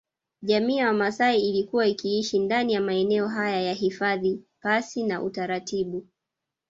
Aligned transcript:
Jamii 0.41 0.77
ya 0.77 0.87
Wamaasai 0.87 1.41
ilikuwa 1.49 1.87
ikiishi 1.87 2.39
ndani 2.39 2.73
ya 2.73 2.81
maeneo 2.81 3.27
haya 3.27 3.61
ya 3.61 3.73
hifadhi 3.73 4.39
pasi 4.61 5.03
na 5.03 5.21
utaratibu 5.23 6.07